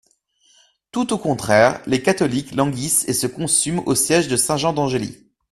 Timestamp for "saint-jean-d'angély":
4.35-5.29